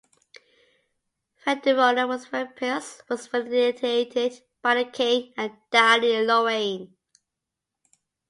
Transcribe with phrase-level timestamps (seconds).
[1.45, 6.95] Frederuna was very pious, was repudiated by the King, and died in Lorraine.